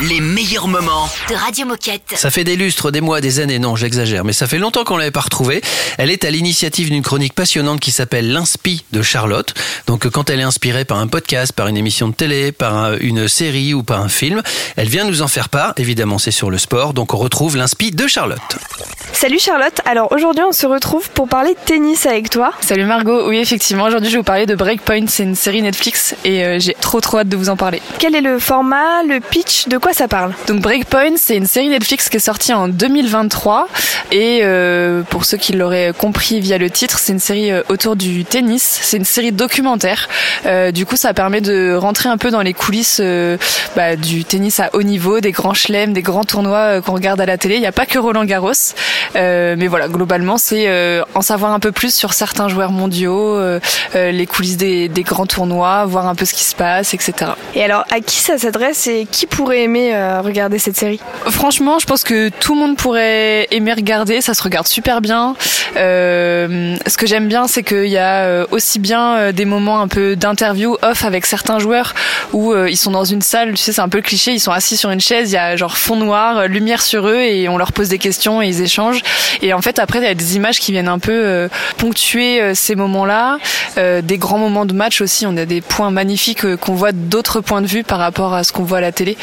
[0.00, 2.12] Les meilleurs moments de Radio Moquette.
[2.16, 4.98] Ça fait des lustres, des mois, des années, non, j'exagère, mais ça fait longtemps qu'on
[4.98, 5.62] l'avait pas retrouvée.
[5.96, 9.54] Elle est à l'initiative d'une chronique passionnante qui s'appelle L'Inspi de Charlotte.
[9.86, 13.26] Donc, quand elle est inspirée par un podcast, par une émission de télé, par une
[13.26, 14.42] série ou par un film,
[14.76, 15.72] elle vient nous en faire part.
[15.78, 18.58] Évidemment, c'est sur le sport, donc on retrouve l'Inspi de Charlotte.
[19.12, 22.52] Salut Charlotte, alors aujourd'hui on se retrouve pour parler de tennis avec toi.
[22.60, 26.14] Salut Margot, oui effectivement, aujourd'hui je vais vous parler de Breakpoint, c'est une série Netflix
[26.24, 27.80] et euh, j'ai trop trop hâte de vous en parler.
[27.98, 31.68] Quel est le format, le pitch, de quoi ça parle Donc Breakpoint, c'est une série
[31.68, 33.68] Netflix qui est sortie en 2023
[34.10, 37.94] et euh, pour ceux qui l'auraient compris via le titre, c'est une série euh, autour
[37.94, 40.08] du tennis, c'est une série documentaire.
[40.74, 43.00] du coup ça permet de rentrer un peu dans les coulisses
[43.76, 47.26] bah, du tennis à haut niveau, des grands chelems, des grands tournois qu'on regarde à
[47.26, 47.54] la télé.
[47.54, 48.74] Il n'y a pas que Roland Garros.
[49.14, 53.36] Euh, mais voilà, globalement, c'est euh, en savoir un peu plus sur certains joueurs mondiaux,
[53.36, 53.60] euh,
[53.94, 57.32] les coulisses des, des, grands tournois, voir un peu ce qui se passe, etc.
[57.54, 59.75] Et alors, à qui ça s'adresse et qui pourrait aimer
[60.20, 64.20] regarder cette série Franchement, je pense que tout le monde pourrait aimer regarder.
[64.20, 65.34] Ça se regarde super bien.
[65.74, 70.76] ce que j'aime bien, c'est qu'il y a aussi bien des moments un peu d'interview
[70.82, 71.94] off avec certains joueurs
[72.32, 73.50] où ils sont dans une salle.
[73.52, 74.32] Tu sais, c'est un peu cliché.
[74.32, 75.30] Ils sont assis sur une chaise.
[75.30, 78.42] Il y a genre fond noir, lumière sur eux et on leur pose des questions
[78.42, 79.02] et ils échangent.
[79.42, 82.40] Et en fait, après, il y a des images qui viennent un peu euh, ponctuer
[82.40, 83.38] euh, ces moments-là,
[83.78, 85.26] euh, des grands moments de match aussi.
[85.26, 88.52] On a des points magnifiques qu'on voit d'autres points de vue par rapport à ce
[88.52, 89.16] qu'on voit à la télé.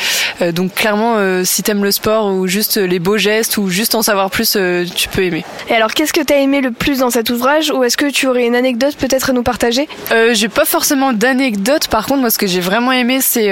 [0.52, 4.30] Donc clairement, si t'aimes le sport ou juste les beaux gestes ou juste en savoir
[4.30, 4.58] plus,
[4.96, 5.46] tu peux aimer.
[5.70, 8.28] Et alors, qu'est-ce que t'as aimé le plus dans cet ouvrage ou est-ce que tu
[8.28, 9.88] aurais une anecdote peut-être à nous partager?
[10.32, 11.88] J'ai pas forcément d'anecdote.
[11.88, 13.50] Par contre, moi, ce que j'ai vraiment aimé, c'est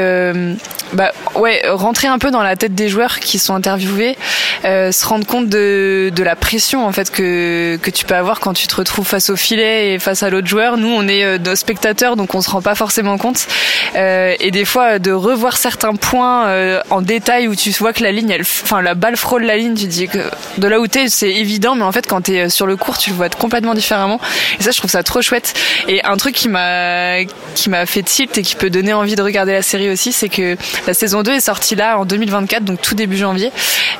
[0.93, 4.17] bah ouais, rentrer un peu dans la tête des joueurs qui sont interviewés,
[4.63, 8.53] se rendre compte de de la pression en fait que, que tu peux avoir quand
[8.53, 10.77] tu te retrouves face au filet et face à l'autre joueur.
[10.77, 13.47] Nous, on est euh, spectateurs, donc on se rend pas forcément compte.
[13.95, 18.03] Euh, et des fois, de revoir certains points euh, en détail où tu vois que
[18.03, 20.19] la ligne, elle, enfin la balle frôle la ligne, tu dis que
[20.57, 23.11] de là où t'es, c'est évident, mais en fait, quand t'es sur le court, tu
[23.11, 24.19] le vois complètement différemment.
[24.59, 25.53] Et ça, je trouve ça trop chouette.
[25.87, 27.23] Et un truc qui m'a
[27.55, 30.29] qui m'a fait tilt et qui peut donner envie de regarder la série aussi, c'est
[30.29, 30.55] que
[30.87, 33.51] la saison 2 est sortie là en 2024, donc tout début janvier.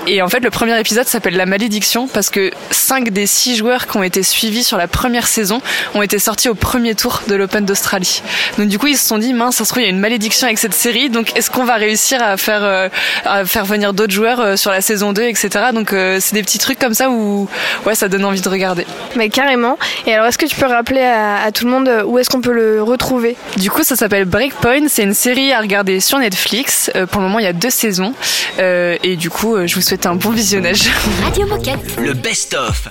[0.08, 3.88] Et en fait, le premier épisode s'appelle La malédiction parce que 5 des 6 joueurs
[3.88, 5.62] qui ont été suivis sur la première saison
[5.94, 8.22] ont été sortis au premier tour de l'Open d'Australie.
[8.58, 10.00] Donc du coup, ils se sont dit, mince, ça se trouve, il y a une
[10.00, 12.71] malédiction avec cette série, donc est-ce qu'on va réussir à faire, euh,
[13.26, 15.50] à faire venir d'autres joueurs euh, sur la saison 2, etc.
[15.74, 17.48] Donc euh, c'est des petits trucs comme ça où
[17.86, 18.86] ouais, ça donne envie de regarder.
[19.16, 19.78] Mais carrément.
[20.06, 22.54] Et alors, est-ce que tu peux rappeler à, tout le monde où est-ce qu'on peut
[22.54, 23.36] le retrouver?
[23.58, 24.88] Du coup, ça s'appelle Breakpoint.
[24.88, 26.92] C'est une série à regarder sur Netflix.
[27.12, 28.14] pour le moment, il y a deux saisons.
[28.60, 30.90] et du coup, je vous souhaite un bon visionnage.
[31.24, 32.88] Radio Moquette le best-of.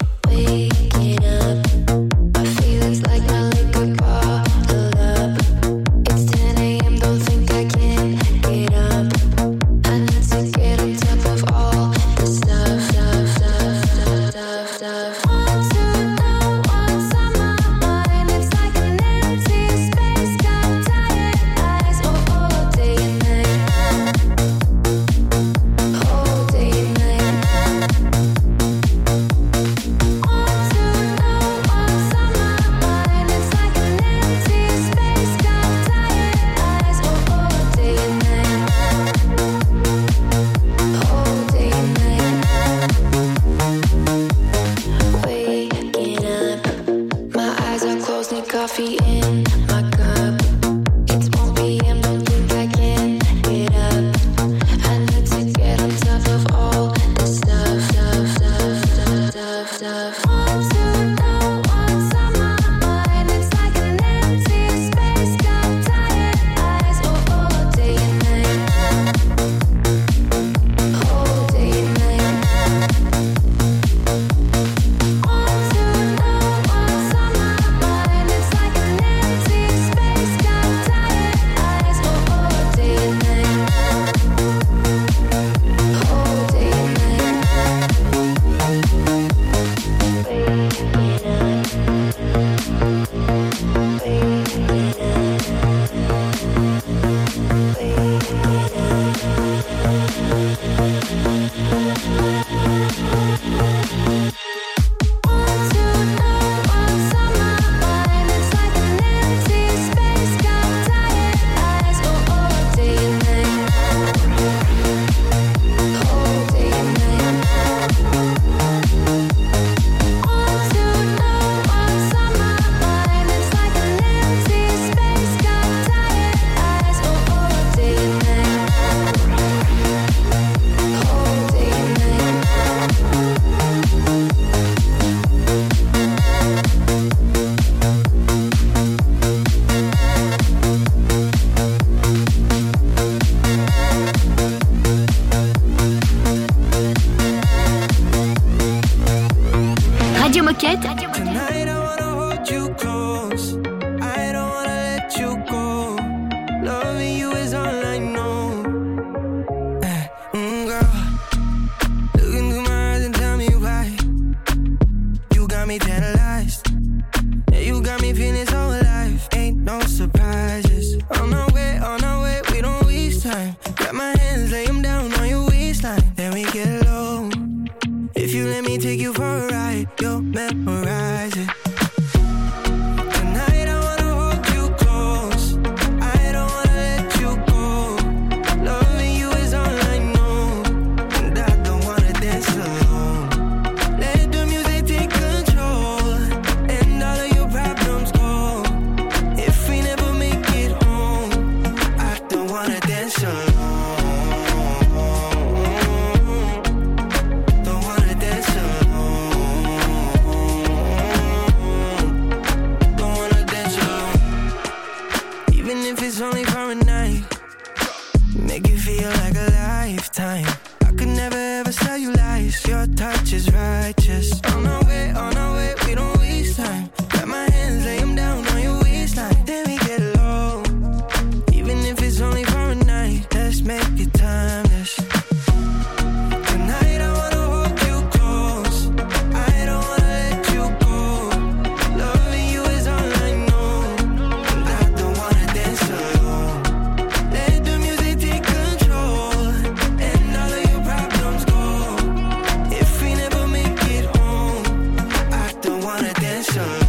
[256.50, 256.79] attention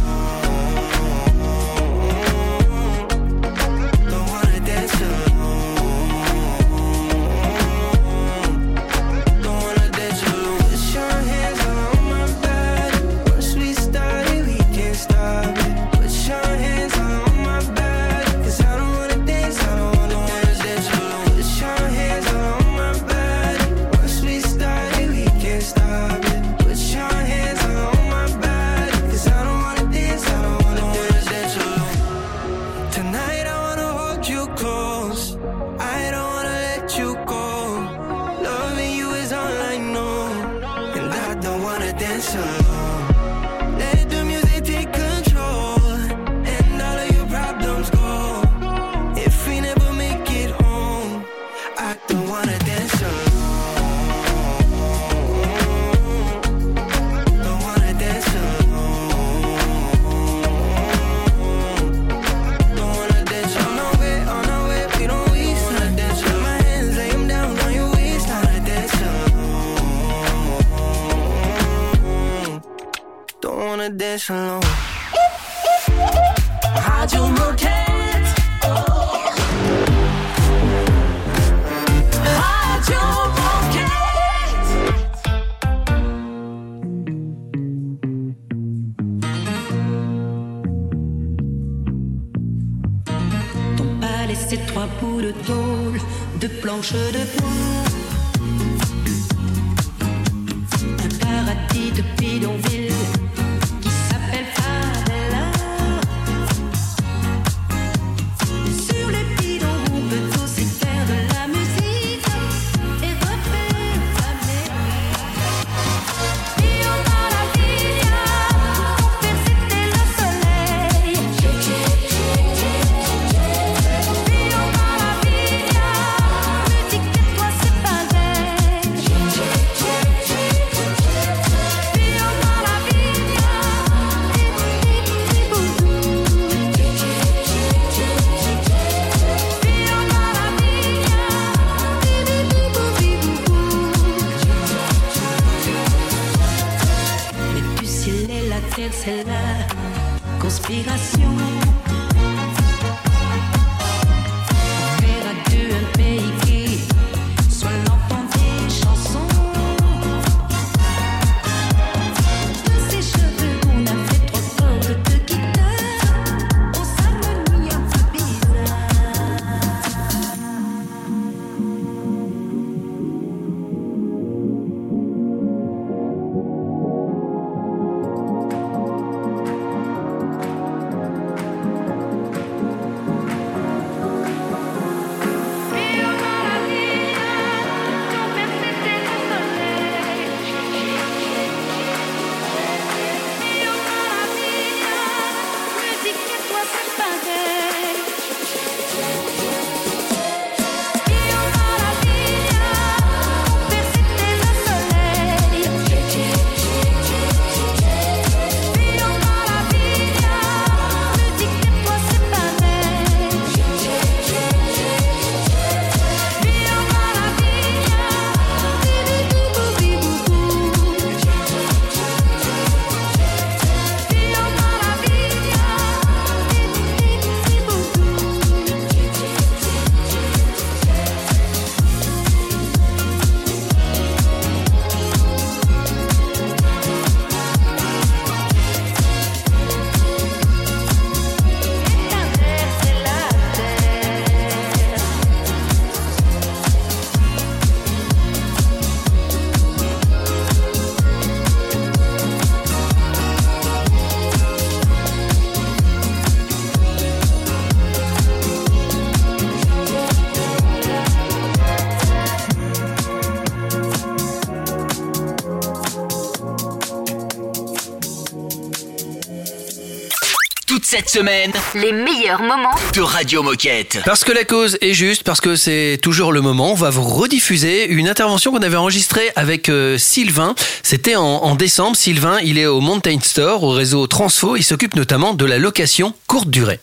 [271.12, 272.70] semaine, Les meilleurs moments.
[272.94, 273.98] de Radio Moquette.
[274.06, 277.02] Parce que la cause est juste, parce que c'est toujours le moment, on va vous
[277.04, 280.54] rediffuser une intervention qu'on avait enregistrée avec euh, Sylvain.
[280.82, 281.96] C'était en, en décembre.
[281.98, 284.56] Sylvain, il est au Mountain Store, au réseau Transfo.
[284.56, 286.80] Il s'occupe notamment de la location courte durée.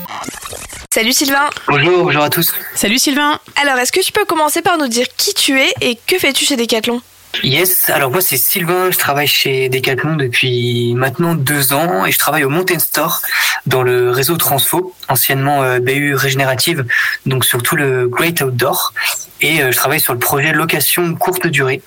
[0.93, 1.49] Salut Sylvain.
[1.67, 2.53] Bonjour, bonjour à tous.
[2.75, 5.97] Salut Sylvain Alors, est-ce que tu peux commencer par nous dire qui tu es et
[6.05, 7.01] que fais-tu chez Decathlon?
[7.43, 12.17] Yes, alors moi c'est Sylvain, je travaille chez Decathlon depuis maintenant deux ans et je
[12.17, 13.21] travaille au Mountain Store
[13.65, 16.85] dans le réseau Transfo, anciennement euh, BU Régénérative,
[17.25, 18.93] donc surtout le Great Outdoor.
[19.41, 21.81] Et euh, je travaille sur le projet location courte durée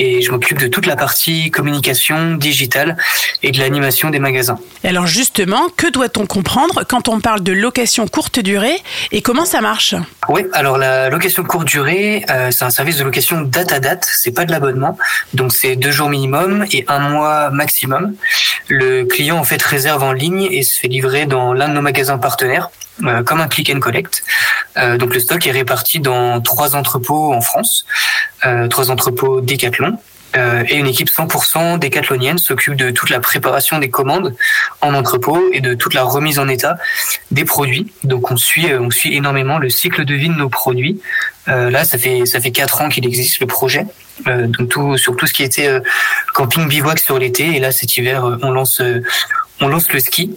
[0.00, 2.96] et je m'occupe de toute la partie communication digitale
[3.42, 4.58] et de l'animation des magasins.
[4.82, 8.78] Et alors justement, que doit-on comprendre quand on parle de location courte durée
[9.12, 9.94] et comment ça marche?
[10.28, 14.08] Oui, alors la location courte durée, euh, c'est un service de location date à date,
[14.10, 14.96] c'est pas de l'abonnement,
[15.34, 18.14] donc c'est deux jours minimum et un mois maximum.
[18.68, 21.82] Le client en fait réserve en ligne et se fait livrer dans l'un de nos
[21.82, 22.70] magasins partenaires,
[23.04, 24.22] euh, comme un click and collect.
[24.76, 27.84] Euh, donc le stock est réparti dans trois entrepôts en France,
[28.68, 29.98] trois entrepôts Decathlon.
[30.36, 34.36] Euh, et une équipe 100% décathlonienne s'occupe de toute la préparation des commandes
[34.80, 36.76] en entrepôt et de toute la remise en état
[37.32, 37.92] des produits.
[38.04, 41.00] Donc on suit, euh, on suit énormément le cycle de vie de nos produits.
[41.48, 43.86] Euh, là, ça fait ça fait quatre ans qu'il existe le projet.
[44.28, 45.80] Euh, donc tout sur tout ce qui était euh,
[46.34, 47.56] camping bivouac sur l'été.
[47.56, 49.02] Et là, cet hiver, euh, on lance euh,
[49.60, 50.36] on lance le ski.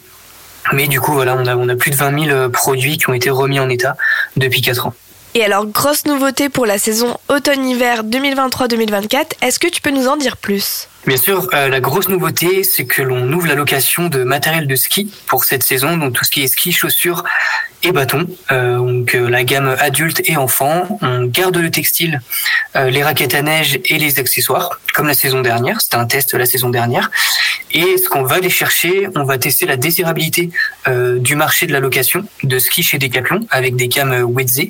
[0.71, 3.13] Mais du coup, voilà, on a on a plus de 20 000 produits qui ont
[3.13, 3.95] été remis en état
[4.37, 4.93] depuis quatre ans.
[5.35, 10.15] Et alors, grosse nouveauté pour la saison automne-hiver 2023-2024, est-ce que tu peux nous en
[10.15, 10.87] dire plus?
[11.05, 14.75] Bien sûr, euh, la grosse nouveauté, c'est que l'on ouvre la location de matériel de
[14.75, 17.25] ski pour cette saison, donc tout ce qui est ski, chaussures
[17.85, 18.25] et bâtons.
[18.53, 20.97] Euh, donc euh, la gamme adulte et enfant.
[21.01, 22.21] On garde le textile,
[22.75, 25.81] les raquettes à neige et les accessoires, comme la saison dernière.
[25.81, 27.11] C'était un test la saison dernière.
[27.71, 30.49] Et ce qu'on va aller chercher, on va tester la désirabilité
[30.87, 34.69] du marché de la location de ski chez Decathlon avec des gammes Wedze,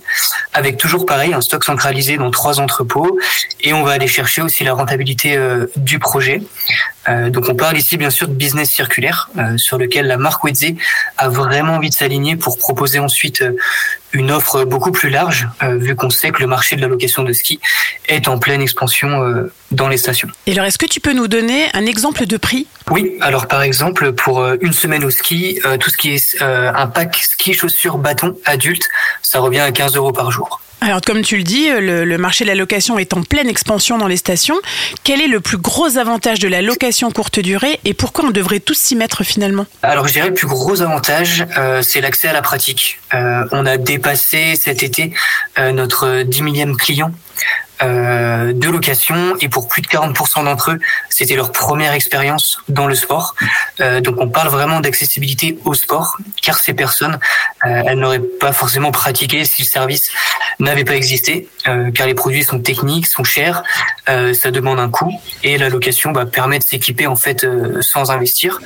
[0.54, 3.18] avec toujours pareil un stock centralisé dans trois entrepôts.
[3.62, 5.38] Et on va aller chercher aussi la rentabilité
[5.78, 6.23] du projet.
[7.10, 10.44] Euh, donc on parle ici bien sûr de business circulaire euh, sur lequel la marque
[10.44, 10.74] Wedze
[11.18, 13.58] a vraiment envie de s'aligner pour proposer ensuite euh,
[14.14, 17.24] une offre beaucoup plus large euh, vu qu'on sait que le marché de la location
[17.24, 17.60] de ski
[18.08, 20.28] est en pleine expansion dans les stations.
[20.46, 22.68] Et alors est-ce que tu peux nous donner un exemple de prix?
[22.92, 27.16] Oui, alors par exemple pour une semaine au ski, tout ce qui est un pack
[27.16, 28.88] ski chaussures bâton adulte,
[29.22, 30.62] ça revient à 15 euros par jour.
[30.84, 34.08] Alors comme tu le dis, le, marché de la location est en pleine expansion dans
[34.08, 34.58] les stations.
[35.06, 38.60] Quel est le plus gros avantage de la location courte durée et pourquoi on devrait
[38.60, 39.66] tous s'y mettre finalement?
[39.82, 43.00] Alors je dirais le plus gros avantage, euh, c'est l'accès à la pratique.
[43.14, 45.14] Euh, on a dépassé cet été
[45.58, 47.12] euh, notre 10 millième client
[47.82, 52.96] de location et pour plus de 40% d'entre eux, c'était leur première expérience dans le
[52.96, 53.36] sport.
[53.80, 57.20] Donc on parle vraiment d'accessibilité au sport car ces personnes,
[57.62, 60.12] elles n'auraient pas forcément pratiqué si le service
[60.60, 63.64] n'avait pas existé euh, car les produits sont techniques, sont chers,
[64.10, 67.82] euh, ça demande un coût et la location bah, permet de s'équiper en fait euh,
[67.82, 68.60] sans investir.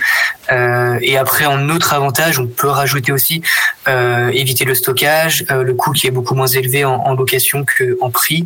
[1.01, 3.41] Et après en autre avantage, on peut rajouter aussi
[3.86, 8.46] éviter le stockage, le coût qui est beaucoup moins élevé en, en location qu'en prix,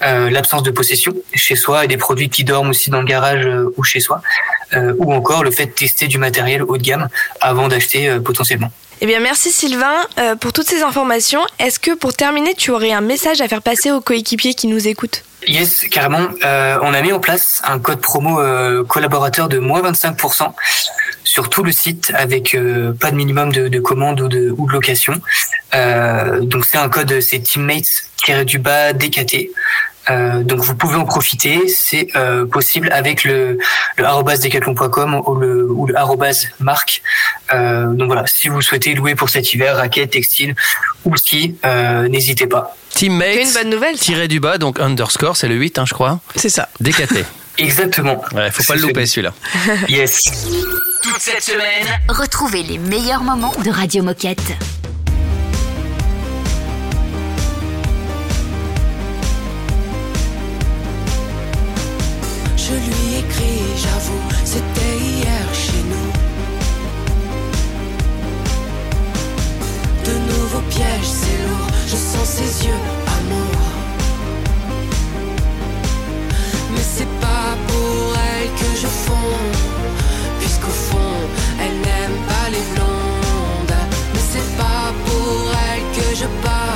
[0.00, 3.46] l'absence de possession chez soi et des produits qui dorment aussi dans le garage
[3.76, 4.22] ou chez soi,
[4.74, 7.08] ou encore le fait de tester du matériel haut de gamme
[7.42, 8.72] avant d'acheter potentiellement.
[9.04, 11.40] Eh bien, merci Sylvain euh, pour toutes ces informations.
[11.58, 14.86] Est-ce que pour terminer, tu aurais un message à faire passer aux coéquipiers qui nous
[14.86, 15.24] écoutent?
[15.48, 16.28] Yes, carrément.
[16.44, 20.52] Euh, on a mis en place un code promo euh, collaborateur de moins 25%
[21.24, 22.56] sur tout le site avec
[23.00, 25.14] pas de minimum de, de commande ou de, location.
[26.42, 28.04] Donc c'est un code, c'est teammates
[28.46, 29.50] du bas DKT.
[30.10, 33.58] Euh, donc vous pouvez en profiter, c'est euh, possible avec le,
[33.96, 35.94] le decathlon.com ou le, ou le
[36.60, 37.02] marque.
[37.52, 40.54] Euh, donc voilà, si vous souhaitez louer pour cet hiver, raquettes, textiles
[41.04, 42.76] ou ski, euh, n'hésitez pas.
[42.94, 43.98] Teammates, une bonne nouvelle.
[43.98, 46.20] tiré du bas, donc underscore, c'est le 8, hein, je crois.
[46.36, 46.68] C'est ça.
[46.80, 47.24] DKT.
[47.58, 48.22] Exactement.
[48.34, 49.28] Ouais, faut pas le louper celui.
[49.28, 49.32] celui-là.
[49.88, 50.22] Yes.
[51.02, 54.56] Toute cette semaine, Retrouvez les meilleurs moments de Radio Moquette.
[62.72, 66.10] Je lui écris, j'avoue, c'était hier chez nous.
[70.06, 72.82] De nouveaux pièges, c'est lourd, je sens ses yeux,
[73.18, 73.60] amour.
[76.74, 79.42] Mais c'est pas pour elle que je fonds,
[80.40, 81.16] puisqu'au fond,
[81.60, 83.80] elle n'aime pas les blondes.
[84.14, 86.71] Mais c'est pas pour elle que je pars,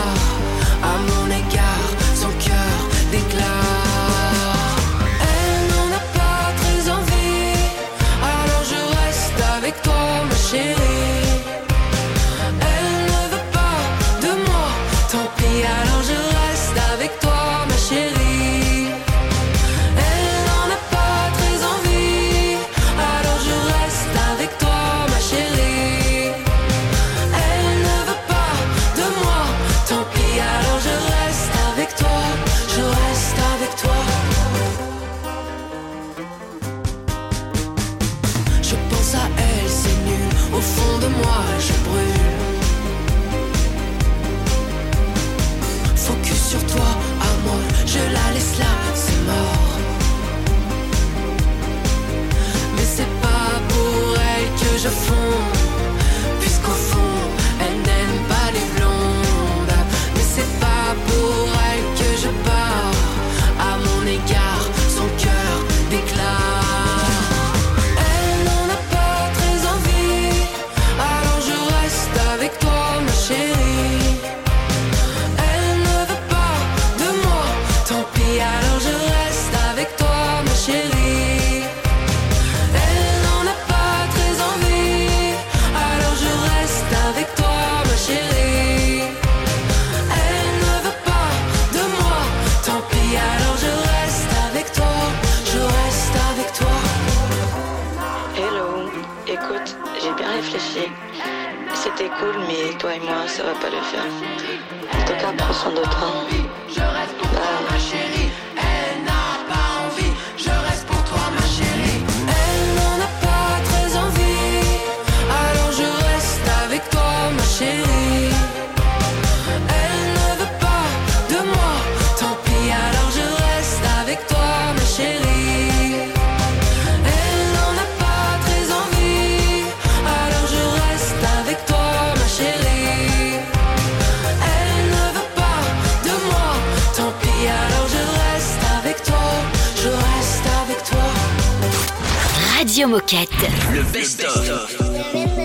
[142.89, 143.31] Moquette.
[143.75, 144.35] Le best-of.
[144.35, 145.36] best of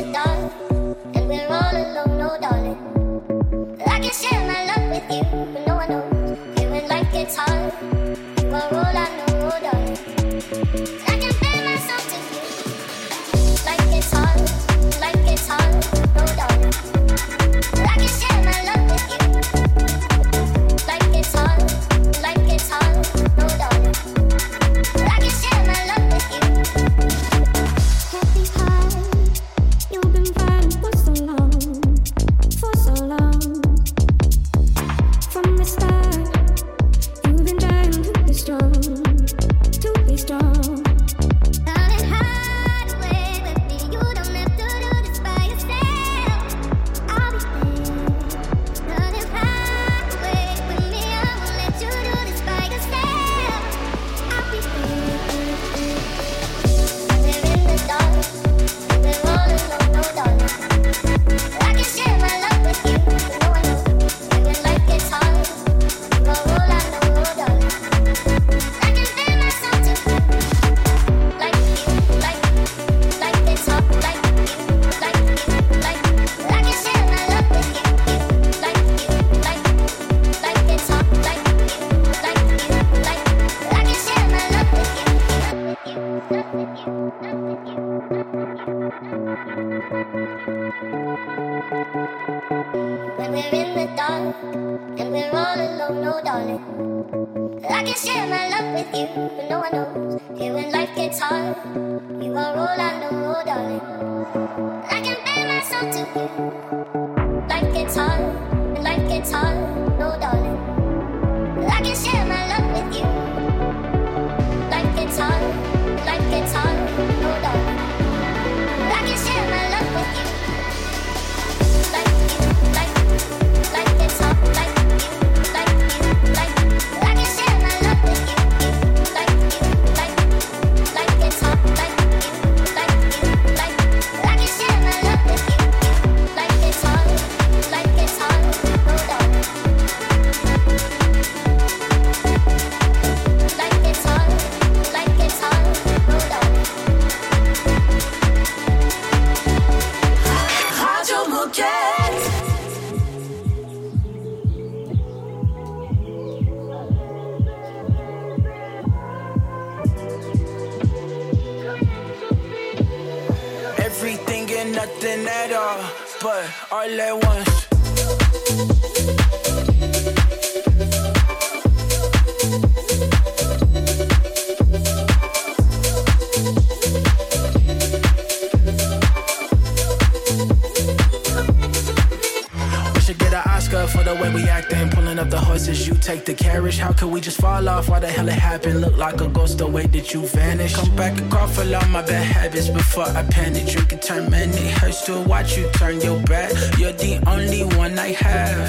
[193.41, 193.65] panic.
[193.65, 196.51] Drinking turn man, it hurts to watch you turn your back.
[196.77, 198.59] You're the only one I have.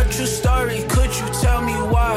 [0.00, 2.14] A true story, could you tell me why?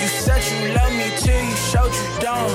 [0.00, 2.54] You said you love me till you showed you don't.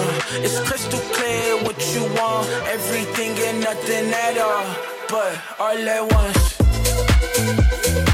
[0.00, 2.46] Uh, it's crystal clear what you want.
[2.76, 4.66] Everything and nothing at all,
[5.12, 5.32] but
[5.64, 8.07] all at once.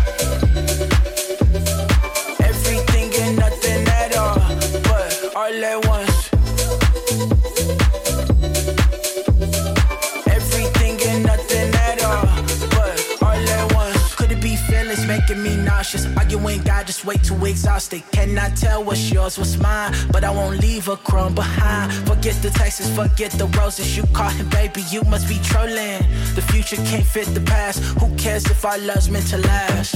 [15.84, 18.02] Arguing God, just way too exhausted.
[18.10, 21.92] Cannot tell what's yours, what's mine, but I won't leave a crumb behind.
[22.08, 23.94] Forget the taxes, forget the roses.
[23.94, 26.00] You caught him, baby, you must be trolling.
[26.34, 27.80] The future can't fit the past.
[28.00, 29.94] Who cares if our love's meant to last?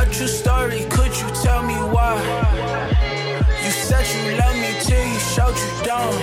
[0.00, 2.14] A true story, could you tell me why?
[3.64, 6.22] You said you love me till you showed you don't.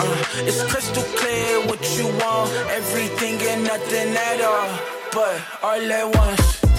[0.00, 4.70] Uh, it's crystal clear what you want, everything and nothing at all,
[5.12, 6.69] but all at once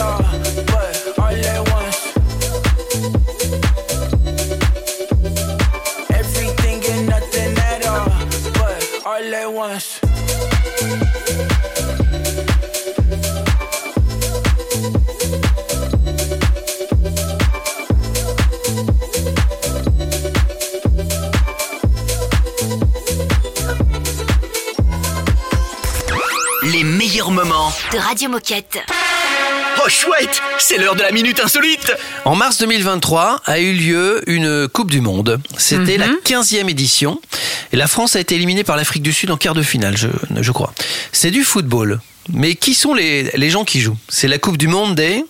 [0.00, 0.18] all.
[0.66, 1.94] But all I want
[6.10, 8.08] Everything and nothing at all,
[8.54, 9.95] but all at once.
[27.92, 28.78] De Radio Moquette.
[29.84, 31.92] Oh chouette, c'est l'heure de la minute insolite.
[32.24, 35.40] En mars 2023 a eu lieu une Coupe du Monde.
[35.58, 37.20] C'était la 15e édition.
[37.72, 40.08] Et la France a été éliminée par l'Afrique du Sud en quart de finale, je,
[40.40, 40.72] je crois.
[41.12, 42.00] C'est du football.
[42.32, 43.98] Mais qui sont les, les gens qui jouent?
[44.08, 45.24] C'est la Coupe du Monde des...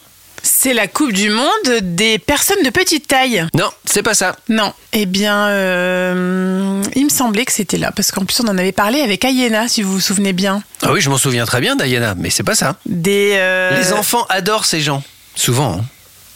[0.66, 3.46] C'est la Coupe du Monde des personnes de petite taille.
[3.55, 4.35] Non, c'est pas ça.
[4.48, 4.72] Non.
[4.92, 8.72] Eh bien, euh, il me semblait que c'était là, parce qu'en plus on en avait
[8.72, 10.64] parlé avec Ayena, si vous vous souvenez bien.
[10.83, 12.74] Ah oui, je m'en souviens très bien, Diana, mais c'est pas ça.
[12.85, 13.35] Des.
[13.37, 15.05] euh, Les enfants adorent ces gens.
[15.37, 15.74] Souvent.
[15.79, 15.85] hein.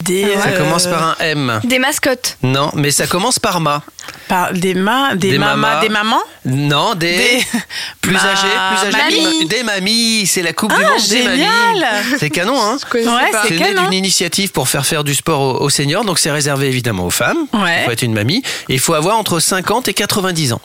[0.03, 0.35] Des.
[0.37, 1.61] Ça euh, commence par un M.
[1.65, 2.37] Des mascottes.
[2.43, 3.83] Non, mais ça commence par ma.
[4.29, 5.81] par des ma, des, Des mamas, mamas.
[5.81, 6.21] des mamans.
[6.47, 7.47] Non, des, Des-
[8.01, 9.45] plus Ma- âgés, plus âgés.
[9.47, 10.27] Des mamies.
[10.27, 11.39] C'est la Coupe du Ah, Monde des mamies.
[11.39, 11.87] génial
[12.19, 13.03] C'est canon, hein Ouais,
[13.43, 16.31] C'est c'est né d'une initiative pour faire faire du sport aux, aux seniors, donc c'est
[16.31, 17.47] réservé évidemment aux femmes.
[17.53, 17.81] Ouais.
[17.83, 18.43] Il faut être une mamie.
[18.69, 20.61] Et il faut avoir entre 50 et 90 ans.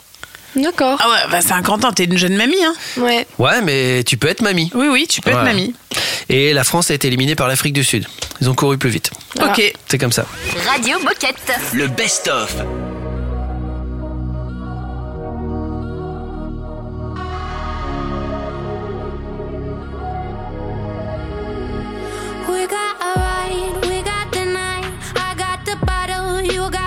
[0.56, 0.98] D'accord.
[1.02, 2.74] Ah ouais, bah 50 ans, t'es une jeune mamie, hein.
[2.96, 3.26] Ouais.
[3.38, 4.70] Ouais, mais tu peux être mamie.
[4.74, 5.74] Oui, oui, tu peux être mamie.
[6.28, 8.06] Et la France a été éliminée par l'Afrique du Sud.
[8.40, 9.10] Ils ont couru plus vite.
[9.40, 9.62] Ok.
[9.86, 10.24] C'est comme ça.
[10.66, 11.52] Radio Moquette.
[11.74, 12.56] Le best-of.
[22.48, 24.84] We got a ride, we got the night.
[25.16, 26.85] I got the bottle, you got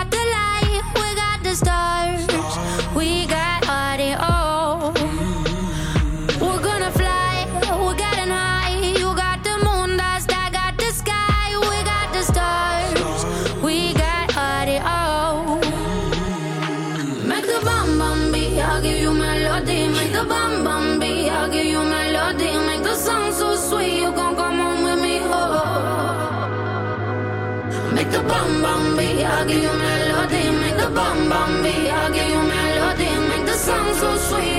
[28.29, 30.43] bum bum beat, I'll give you melody.
[30.61, 33.09] Make the bum bum beat, I'll give you melody.
[33.29, 34.58] Make the song so sweet,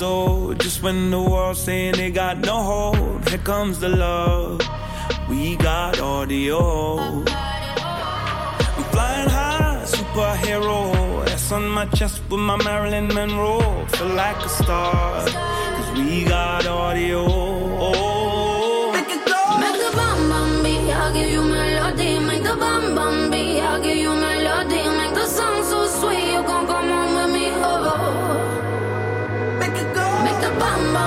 [0.00, 0.54] soul.
[0.54, 4.60] Just when the world's saying they got no hope, here comes the love.
[5.28, 6.58] We got audio.
[8.76, 10.78] I'm flying high, superhero.
[11.40, 13.86] S on my chest with my Marilyn Monroe.
[13.94, 15.26] Feel like a star,
[15.76, 17.39] cause we got audio.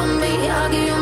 [0.05, 0.49] me.
[0.49, 0.92] I'll give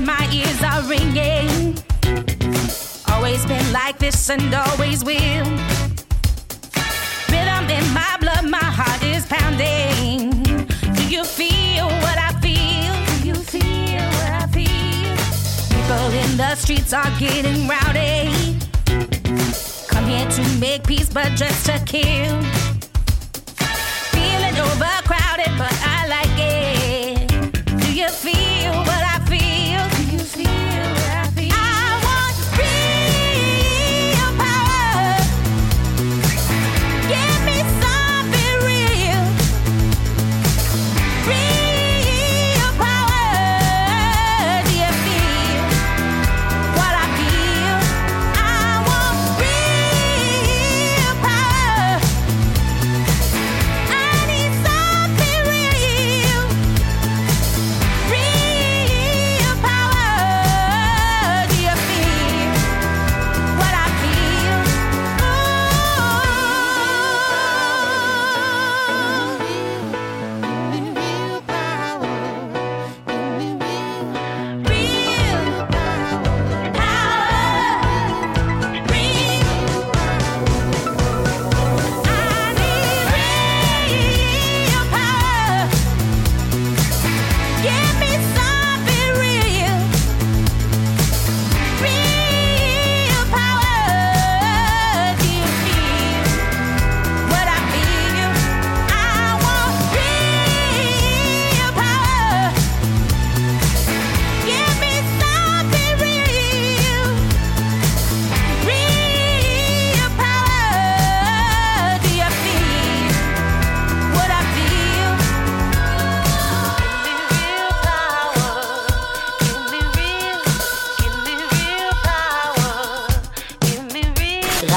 [0.00, 1.76] my ears are ringing.
[3.12, 5.46] Always been like this and always will.
[7.30, 10.30] Rhythm in my blood, my heart is pounding.
[10.94, 12.94] Do you feel what I feel?
[13.22, 15.16] Do you feel what I feel?
[15.74, 18.58] People in the streets are getting rowdy.
[19.88, 22.42] Come here to make peace, but just to kill.
[24.12, 27.80] Feeling overcrowded, but I like it.
[27.80, 28.43] Do you feel?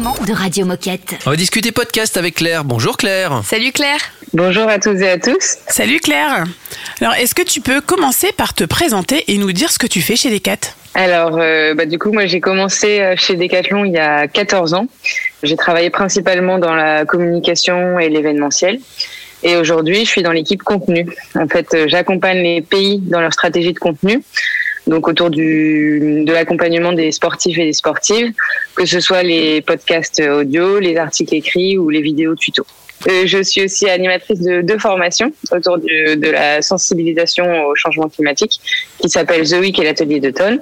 [0.00, 1.16] De Radio Moquette.
[1.26, 2.64] On va discuter podcast avec Claire.
[2.64, 3.42] Bonjour Claire.
[3.44, 4.00] Salut Claire.
[4.32, 5.58] Bonjour à toutes et à tous.
[5.68, 6.44] Salut Claire.
[7.02, 10.00] Alors, est-ce que tu peux commencer par te présenter et nous dire ce que tu
[10.00, 10.56] fais chez Decat
[10.94, 14.72] Alors, euh, bah, du coup, moi, j'ai commencé euh, chez Decathlon il y a 14
[14.72, 14.86] ans.
[15.42, 18.80] J'ai travaillé principalement dans la communication et l'événementiel.
[19.42, 21.06] Et aujourd'hui, je suis dans l'équipe contenu.
[21.34, 24.22] En fait, euh, j'accompagne les pays dans leur stratégie de contenu.
[24.86, 28.32] Donc autour du, de l'accompagnement des sportifs et des sportives,
[28.74, 32.66] que ce soit les podcasts audio, les articles écrits ou les vidéos tutos.
[33.08, 38.60] Euh, je suis aussi animatrice de deux formations autour de la sensibilisation au changement climatique
[38.98, 40.60] qui s'appelle The Week et l'atelier d'automne.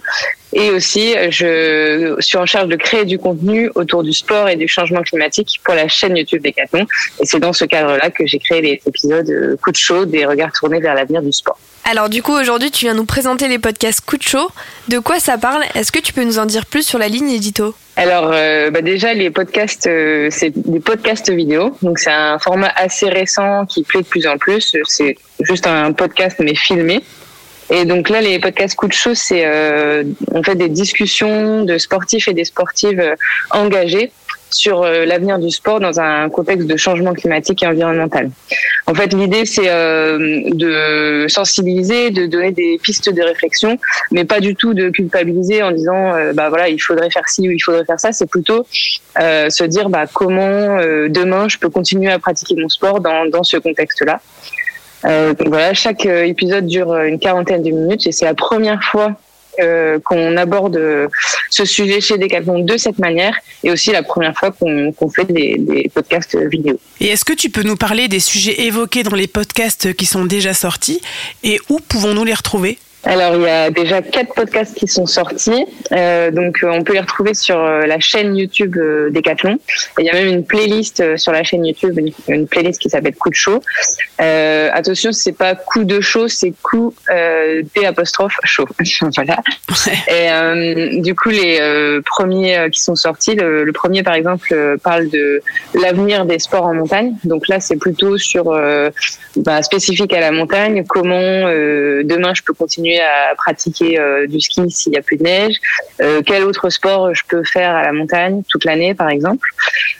[0.52, 4.66] Et aussi, je suis en charge de créer du contenu autour du sport et du
[4.68, 6.86] changement climatique pour la chaîne YouTube Decathlon.
[7.20, 10.24] Et c'est dans ce cadre-là que j'ai créé les épisodes euh, Coup de chaud des
[10.24, 11.58] regards tournés vers l'avenir du sport.
[11.84, 14.50] Alors du coup aujourd'hui tu viens nous présenter les podcasts Coup de chaud.
[14.88, 15.64] De quoi ça parle?
[15.74, 17.74] Est-ce que tu peux nous en dire plus sur la ligne édito?
[17.96, 21.76] Alors, euh, bah déjà, les podcasts, euh, c'est des podcasts vidéo.
[21.82, 24.74] Donc, c'est un format assez récent qui plaît de plus en plus.
[24.86, 27.02] C'est juste un podcast, mais filmé.
[27.70, 30.04] Et donc là, les podcasts coup de chaud, c'est euh,
[30.34, 33.14] en fait des discussions de sportifs et des sportives euh,
[33.50, 34.10] engagés
[34.50, 38.30] sur euh, l'avenir du sport dans un contexte de changement climatique et environnemental.
[38.86, 43.78] En fait, l'idée, c'est euh, de sensibiliser, de donner des pistes de réflexion,
[44.10, 47.48] mais pas du tout de culpabiliser en disant, euh, bah voilà, il faudrait faire ci
[47.48, 48.12] ou il faudrait faire ça.
[48.12, 48.66] C'est plutôt
[49.20, 53.26] euh, se dire, bah comment euh, demain je peux continuer à pratiquer mon sport dans,
[53.26, 54.20] dans ce contexte-là.
[55.04, 58.82] Euh, voilà, chaque euh, épisode dure euh, une quarantaine de minutes et c'est la première
[58.82, 59.16] fois
[60.04, 60.80] qu'on aborde
[61.50, 65.30] ce sujet chez Decathlon de cette manière et aussi la première fois qu'on qu'on fait
[65.30, 66.78] des, des podcasts vidéo.
[66.98, 70.24] Et est-ce que tu peux nous parler des sujets évoqués dans les podcasts qui sont
[70.24, 71.02] déjà sortis
[71.42, 72.78] et où pouvons-nous les retrouver?
[73.04, 75.64] Alors, il y a déjà quatre podcasts qui sont sortis.
[75.92, 79.54] Euh, donc, euh, on peut les retrouver sur euh, la chaîne YouTube euh, Decathlon.
[79.98, 82.90] Et il y a même une playlist sur la chaîne YouTube, une, une playlist qui
[82.90, 83.62] s'appelle Coup de chaud.
[84.20, 88.66] Euh, attention, c'est pas coup de chaud, c'est coup euh, D apostrophe chaud.
[89.14, 89.38] voilà.
[90.08, 95.08] Et euh, du coup, les premiers qui sont sortis, le, le premier par exemple parle
[95.08, 95.40] de
[95.74, 97.14] l'avenir des sports en montagne.
[97.24, 98.52] Donc là, c'est plutôt sur
[99.36, 100.84] bah, spécifique à la montagne.
[100.88, 105.16] Comment euh, demain je peux continuer à pratiquer euh, du ski s'il n'y a plus
[105.16, 105.56] de neige
[106.00, 109.48] Euh, Quel autre sport je peux faire à la montagne toute l'année, par exemple?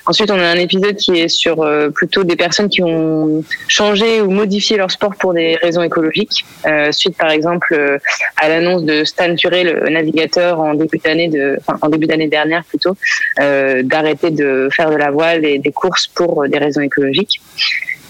[0.07, 4.23] Ensuite, on a un épisode qui est sur euh, plutôt des personnes qui ont changé
[4.23, 6.45] ou modifié leur sport pour des raisons écologiques.
[6.91, 7.99] Suite, par exemple,
[8.37, 11.31] à l'annonce de Stan Turé, le navigateur, en début d'année
[11.83, 12.97] en début d'année dernière plutôt,
[13.39, 17.41] d'arrêter de faire de la voile et des courses pour des raisons écologiques.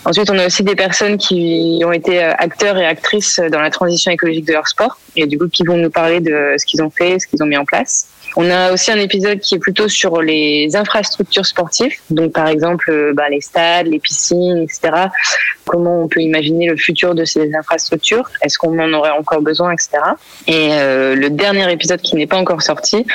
[0.04, 3.70] Ensuite, on a aussi des personnes qui ont été euh, acteurs et actrices dans la
[3.70, 6.82] transition écologique de leur sport et du coup qui vont nous parler de ce qu'ils
[6.82, 8.08] ont fait, ce qu'ils ont mis en place.
[8.36, 12.90] On a aussi un épisode qui est plutôt sur les infrastructures sportives, donc par exemple
[12.90, 15.08] euh, bah, les stades, les piscines, etc.
[15.64, 18.28] Comment on peut imaginer le futur de ces infrastructures?
[18.42, 19.98] Est-ce qu'on en aurait encore besoin, etc.
[20.46, 23.06] Et euh, le dernier épisode qui n'est pas encore sorti,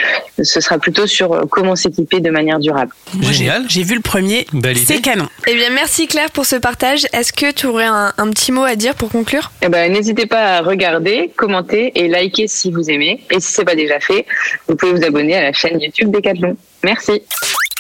[0.42, 2.92] ce sera plutôt sur euh, comment s'équiper de manière durable.
[3.22, 3.66] Génial.
[3.68, 4.46] J'ai vu le premier,
[4.86, 5.28] c'est canon.
[5.48, 7.06] Eh bien merci Claire pour ce partage.
[7.14, 9.52] Est-ce que tu aurais un, un petit mot à dire pour conclure?
[9.62, 13.22] Eh ben, n'hésitez pas à regarder, commenter et liker si vous aimez.
[13.32, 14.26] Et si c'est pas déjà fait,
[14.68, 16.58] vous pouvez vous abonner à la chaîne YouTube Decathlon.
[16.84, 17.22] Merci.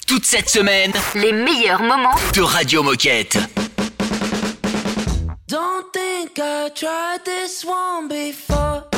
[0.07, 3.37] toute cette semaine Les meilleurs moments de Radio Moquette.
[5.47, 8.94] Don't think I tried this one before.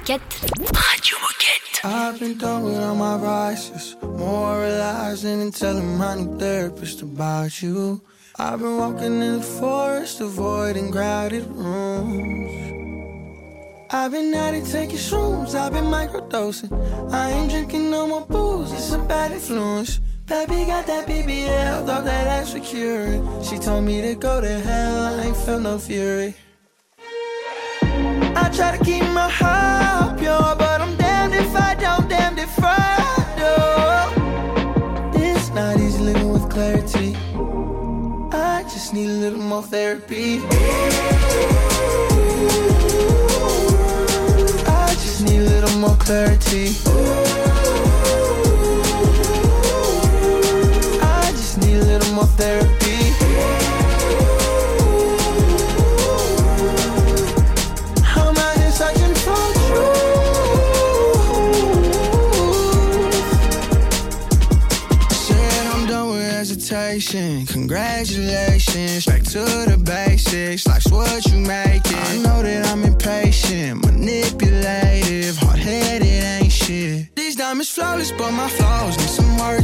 [0.00, 0.22] Moquette.
[0.58, 1.84] Radio Moquette.
[1.84, 8.00] I've been done with all my vices, moralizing and telling my new therapist about you.
[8.38, 12.50] I've been walking in the forest, avoiding crowded rooms.
[13.90, 16.72] I've been out here taking shrooms, I've been microdosing.
[17.12, 20.00] I ain't drinking no more booze, it's a bad influence.
[20.24, 23.42] Baby got that BBL, thought that ass was curing.
[23.42, 26.34] She told me to go to hell, I ain't feel no fury.
[27.82, 29.49] I try to keep my heart.
[39.00, 40.40] need a little more therapy.
[44.66, 46.76] I just need a little more clarity.
[51.02, 52.79] I just need a little more therapy.
[67.00, 67.46] vacation.
[67.46, 70.66] Congratulations, back to the basics.
[70.66, 71.96] Life's what you make it.
[71.96, 77.14] I know that I'm impatient, manipulative, hard headed, ain't shit.
[77.16, 79.59] These diamonds flawless, but my flaws need some work.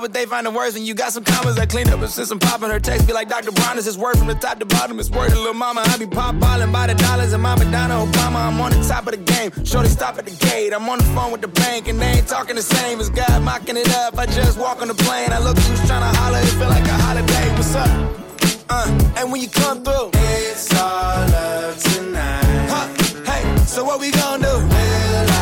[0.00, 0.74] But they find the words.
[0.74, 3.12] when you got some commas that clean up and since I'm popping her text be
[3.12, 3.50] like Dr.
[3.50, 5.00] Brown is his word from the top to bottom.
[5.00, 5.82] It's word to little mama.
[5.86, 8.46] I be pop ballin' by the dollars and my Madonna Obama.
[8.46, 9.50] I'm on the top of the game.
[9.64, 10.74] Shorty stop at the gate.
[10.74, 13.42] I'm on the phone with the bank and they ain't talking the same as God
[13.42, 14.18] mocking it up.
[14.18, 15.32] I just walk on the plane.
[15.32, 16.38] I look who's trying to holler.
[16.38, 17.48] It feel like a holiday.
[17.54, 17.90] What's up?
[18.68, 22.68] Uh, and when you come through, it's all love tonight.
[22.68, 22.88] Huh,
[23.24, 24.58] hey, so what we gonna do?
[24.58, 25.35] We'll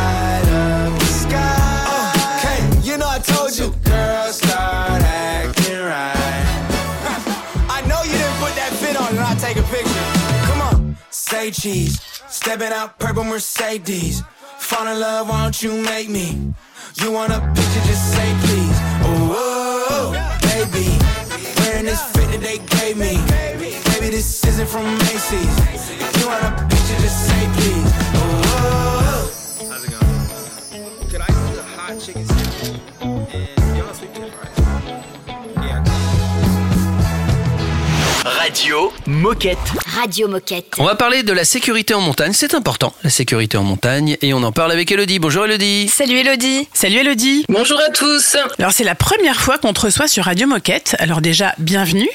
[11.45, 12.01] say cheese.
[12.28, 14.22] Stepping out purple Mercedes.
[14.59, 16.55] Fall in love, why don't you make me?
[16.97, 18.78] You want a picture, just say please.
[19.03, 20.88] Oh, baby.
[21.61, 23.14] Wearing this fit that they gave me.
[23.92, 26.20] Baby, this isn't from Macy's.
[26.20, 28.03] You want a picture, just say please.
[38.45, 39.57] Radio Moquette.
[39.86, 40.74] Radio Moquette.
[40.76, 42.32] On va parler de la sécurité en montagne.
[42.34, 44.18] C'est important, la sécurité en montagne.
[44.20, 45.18] Et on en parle avec Elodie.
[45.18, 45.88] Bonjour Elodie.
[45.88, 46.68] Salut Elodie.
[46.74, 47.47] Salut Elodie.
[47.49, 48.36] Bonjour à tous.
[48.59, 50.95] Alors c'est la première fois qu'on te reçoit sur Radio Moquette.
[50.99, 52.11] Alors déjà, bienvenue.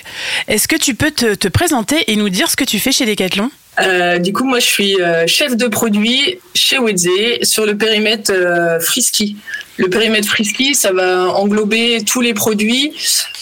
[0.48, 3.08] Est-ce que tu peux te, te présenter et nous dire ce que tu fais chez
[3.08, 3.50] Decathlon?
[3.80, 7.10] Euh, du coup, moi, je suis euh, chef de produit chez Wedze
[7.42, 9.36] sur le périmètre euh, Frisky.
[9.78, 12.94] Le périmètre Frisky, ça va englober tous les produits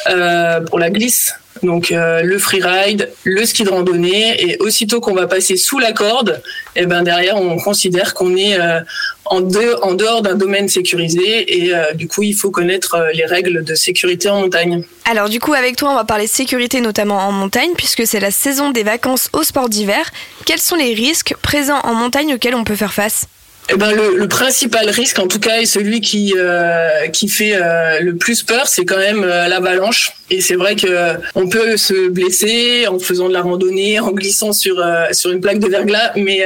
[0.09, 1.33] euh, pour la glisse.
[1.63, 5.91] Donc euh, le freeride, le ski de randonnée et aussitôt qu'on va passer sous la
[5.91, 6.41] corde,
[6.75, 8.79] et ben derrière on considère qu'on est euh,
[9.25, 13.25] en, de- en dehors d'un domaine sécurisé et euh, du coup il faut connaître les
[13.25, 14.83] règles de sécurité en montagne.
[15.05, 18.31] Alors du coup avec toi on va parler sécurité notamment en montagne puisque c'est la
[18.31, 20.09] saison des vacances au sport d'hiver.
[20.45, 23.25] Quels sont les risques présents en montagne auxquels on peut faire face?
[23.69, 27.99] Eh ben le, principal risque, en tout cas, et celui qui euh, qui fait euh,
[27.99, 30.13] le plus peur, c'est quand même euh, l'avalanche.
[30.29, 34.53] Et c'est vrai que on peut se blesser en faisant de la randonnée, en glissant
[34.53, 36.45] sur sur une plaque de verglas, mais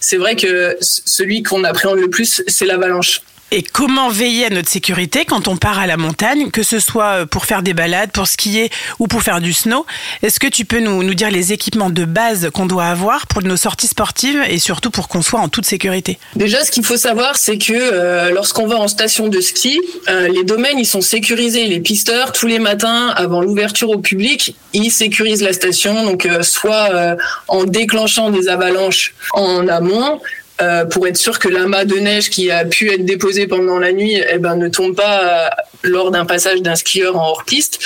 [0.00, 3.20] c'est vrai que celui qu'on appréhende le plus, c'est l'avalanche.
[3.52, 7.26] Et comment veiller à notre sécurité quand on part à la montagne, que ce soit
[7.26, 8.70] pour faire des balades, pour skier
[9.00, 9.86] ou pour faire du snow?
[10.22, 13.42] Est-ce que tu peux nous, nous dire les équipements de base qu'on doit avoir pour
[13.42, 16.18] nos sorties sportives et surtout pour qu'on soit en toute sécurité?
[16.36, 20.28] Déjà, ce qu'il faut savoir, c'est que euh, lorsqu'on va en station de ski, euh,
[20.28, 21.66] les domaines ils sont sécurisés.
[21.66, 26.04] Les pisteurs, tous les matins, avant l'ouverture au public, ils sécurisent la station.
[26.04, 27.16] Donc, euh, soit euh,
[27.48, 30.20] en déclenchant des avalanches en amont.
[30.60, 33.92] Euh, pour être sûr que l'amas de neige qui a pu être déposé pendant la
[33.92, 35.48] nuit eh ben, ne tombe pas euh,
[35.82, 37.78] lors d'un passage d'un skieur en hors-piste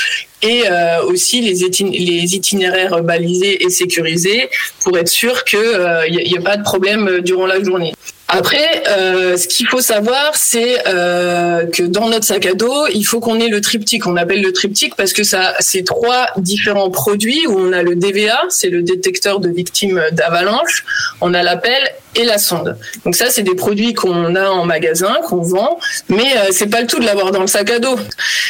[0.42, 4.48] et euh, aussi les, itin- les itinéraires balisés et sécurisés
[4.82, 5.60] pour être sûr qu'il
[6.10, 7.94] n'y a, pas de problème euh, durant la journée.
[8.28, 13.04] Après, euh, ce qu'il faut savoir, c'est euh, que dans notre sac à dos, il
[13.04, 14.06] faut qu'on ait le triptyque.
[14.06, 17.96] On appelle le triptyque parce que ça, c'est trois différents produits où on a le
[17.96, 20.86] DVA, c'est le détecteur de victimes d'avalanche,
[21.20, 21.82] on a l'appel
[22.14, 22.78] et la sonde.
[23.04, 26.80] Donc ça, c'est des produits qu'on a en magasin, qu'on vend, mais euh, c'est pas
[26.80, 27.98] le tout de l'avoir dans le sac à dos.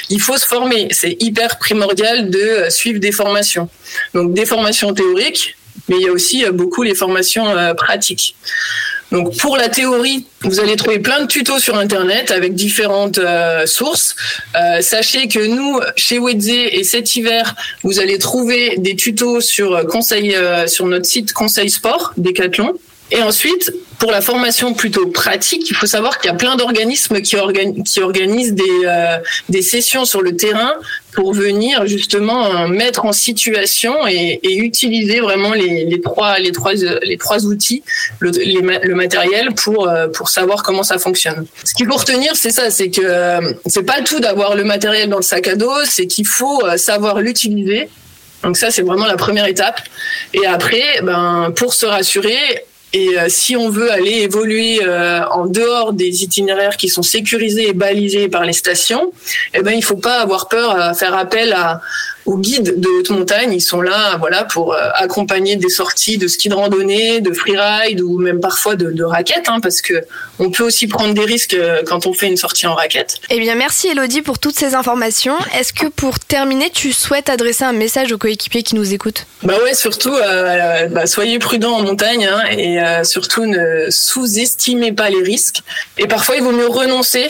[0.08, 0.86] Il faut se former.
[0.92, 3.68] C'est hyper primordial de euh, suivre des formations.
[4.14, 5.56] Donc des formations théoriques,
[5.88, 7.44] mais il y a aussi beaucoup les formations
[7.76, 8.36] pratiques.
[9.14, 13.64] Donc pour la théorie, vous allez trouver plein de tutos sur internet avec différentes euh,
[13.64, 14.16] sources.
[14.56, 17.54] Euh, sachez que nous, chez Wedze et cet hiver,
[17.84, 20.36] vous allez trouver des tutos sur euh, conseil
[20.66, 22.72] sur notre site Conseil Sport Decathlon.
[23.14, 27.20] Et ensuite, pour la formation plutôt pratique, il faut savoir qu'il y a plein d'organismes
[27.20, 30.72] qui, organi- qui organisent des, euh, des sessions sur le terrain
[31.12, 37.84] pour venir justement euh, mettre en situation et, utiliser vraiment les, trois outils,
[38.18, 41.46] le, matériel pour euh, pour savoir comment ça fonctionne.
[41.64, 45.18] Ce qu'il faut retenir, c'est ça, c'est que c'est pas tout d'avoir le matériel dans
[45.18, 47.88] le sac à dos, c'est qu'il faut savoir l'utiliser.
[48.42, 49.80] Donc ça, c'est vraiment la première étape.
[50.32, 52.64] Et après, ben pour se rassurer,
[52.94, 57.68] et euh, si on veut aller évoluer euh, en dehors des itinéraires qui sont sécurisés
[57.70, 59.12] et balisés par les stations,
[59.52, 61.80] eh ben il faut pas avoir peur à faire appel à
[62.26, 63.52] aux guides de haute montagne.
[63.52, 68.00] Ils sont là, voilà, pour euh, accompagner des sorties de ski de randonnée, de freeride
[68.00, 69.94] ou même parfois de, de raquettes, hein, parce que
[70.38, 73.20] on peut aussi prendre des risques euh, quand on fait une sortie en raquette.
[73.30, 75.36] Eh bien merci Elodie pour toutes ces informations.
[75.58, 79.26] Est-ce que pour terminer tu souhaites adresser un message aux coéquipiers qui nous écoutent?
[79.42, 84.92] Bah ouais, surtout, euh, bah, soyez prudents en montagne hein, et euh, surtout ne sous-estimez
[84.92, 85.62] pas les risques.
[85.98, 87.28] Et parfois, il vaut mieux renoncer.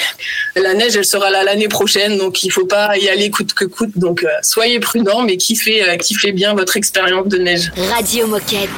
[0.55, 3.65] La neige, elle sera là l'année prochaine, donc il faut pas y aller coûte que
[3.65, 3.91] coûte.
[3.97, 7.73] Donc euh, soyez prudents, mais kiffez, euh, kiffez bien votre expérience de neige.
[7.95, 8.71] Radio Moquette.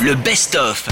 [0.00, 0.86] Le best-of.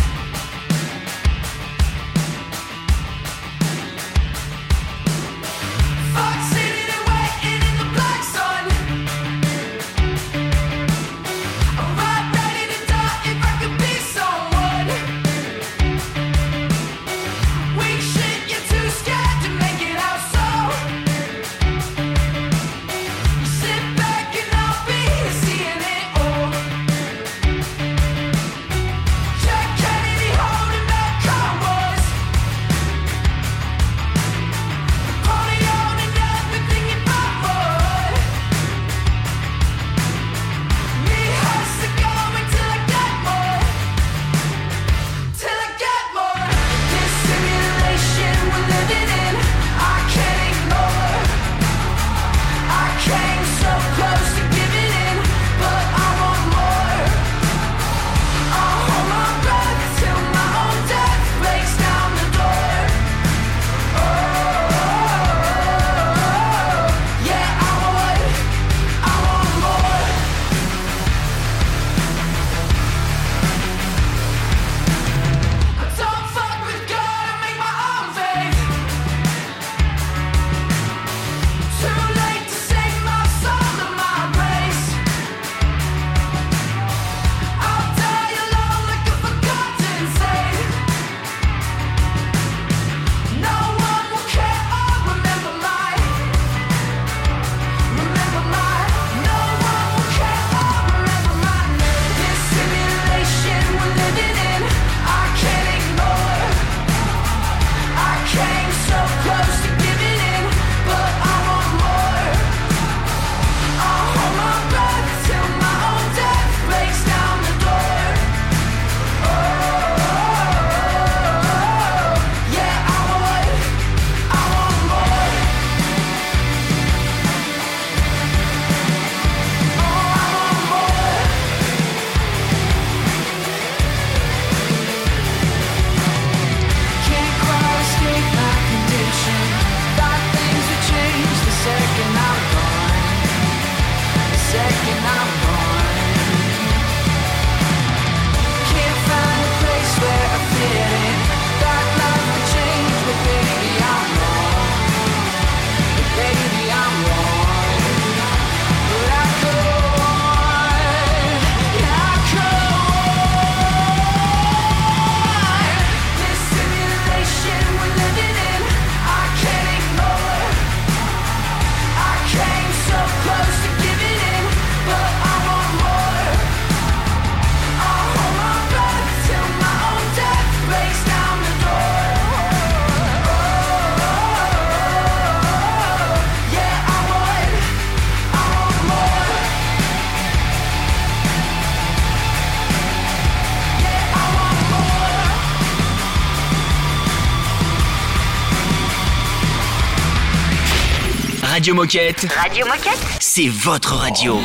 [201.82, 204.38] Moquette, Radio Moquette c'est votre radio.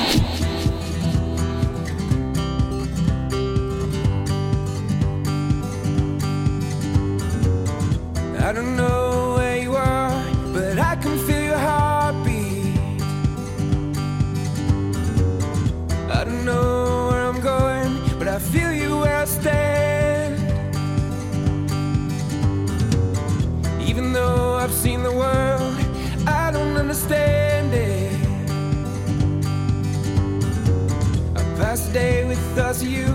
[32.58, 33.06] Thoughts you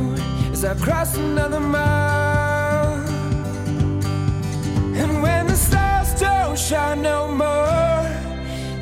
[0.53, 2.95] as I cross another mile.
[5.01, 8.07] And when the stars don't shine no more,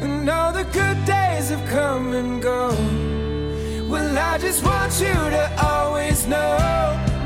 [0.04, 5.44] and all the good days have come and gone, well, I just want you to
[5.64, 6.58] always know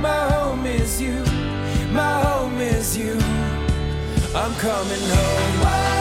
[0.01, 1.18] my home is you,
[1.91, 3.18] my home is you.
[4.32, 5.93] I'm coming home.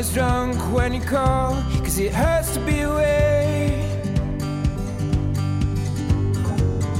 [0.00, 3.84] Always drunk when you call, cause it hurts to be away.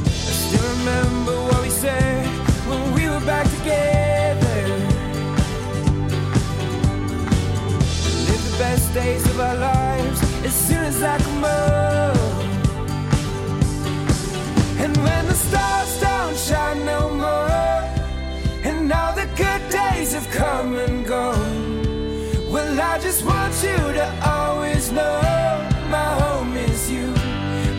[0.05, 2.26] I still remember what we said
[2.68, 4.66] when we were back together.
[8.05, 12.51] We Live the best days of our lives as soon as I come home.
[14.78, 17.48] And when the stars don't shine no more,
[18.68, 21.60] and all the good days have come and gone,
[22.61, 25.21] well, I just want you to always know
[25.89, 27.07] my home is you,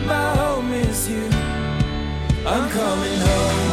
[0.06, 1.24] my home is you.
[2.46, 3.71] I'm coming home.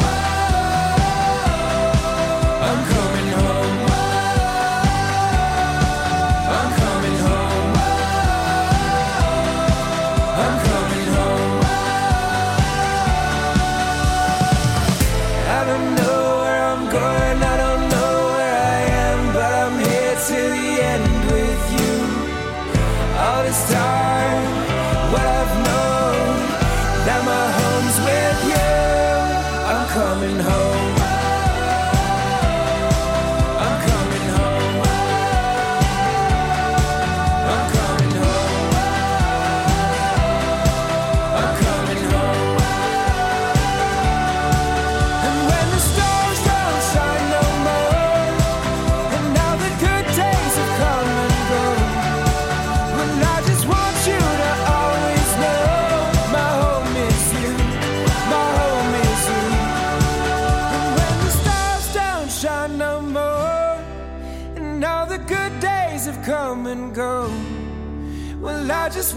[23.40, 24.59] All this time,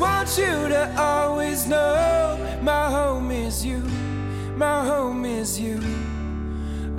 [0.02, 3.78] want you to always know my home is you,
[4.56, 5.78] my home is you.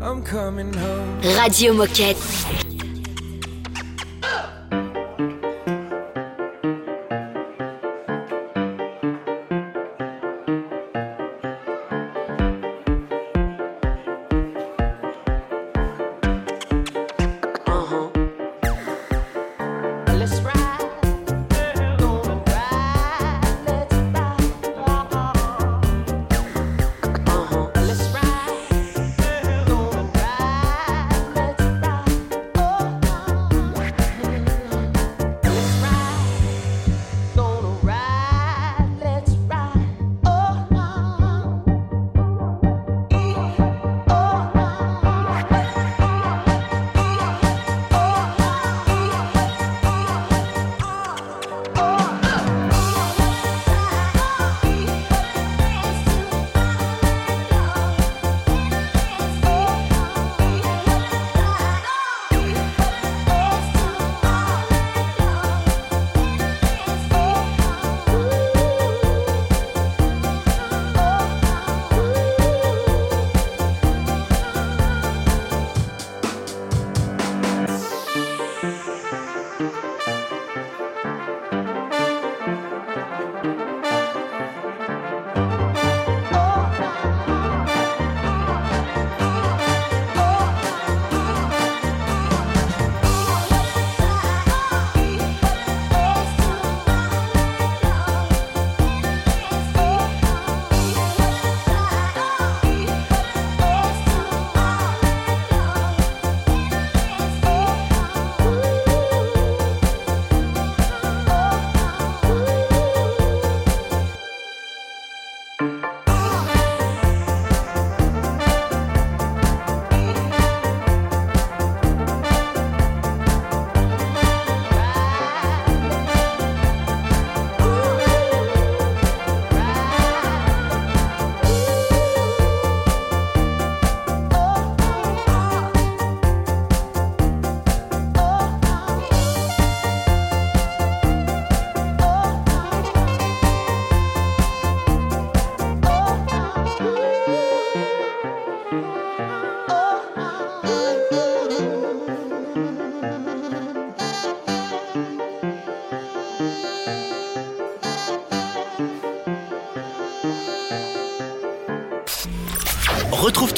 [0.01, 1.21] I'm coming home.
[1.37, 2.32] Radio Moquette.